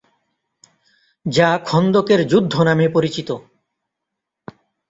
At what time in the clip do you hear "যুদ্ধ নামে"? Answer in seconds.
2.27-2.87